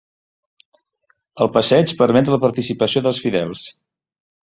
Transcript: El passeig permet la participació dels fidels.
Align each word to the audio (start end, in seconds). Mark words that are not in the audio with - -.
El 1.45 1.53
passeig 1.59 1.95
permet 2.01 2.35
la 2.35 2.43
participació 2.49 3.07
dels 3.09 3.25
fidels. 3.29 3.73